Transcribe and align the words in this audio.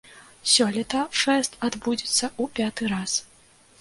Сёлета 0.51 1.01
фэст 1.19 1.53
адбудзецца 1.69 2.25
ў 2.31 2.43
пяты 2.61 2.83
раз. 2.95 3.13